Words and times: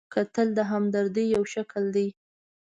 کتل 0.13 0.47
د 0.57 0.59
همدردۍ 0.71 1.25
یو 1.35 1.43
شکل 1.53 1.83
دی 1.95 2.07